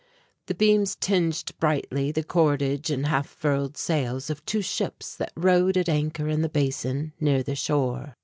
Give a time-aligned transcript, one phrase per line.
[0.47, 5.77] The beams tinged brightly the cordage and half furled sails of two ships that rode
[5.77, 8.15] at anchor in the Basin, near the shore.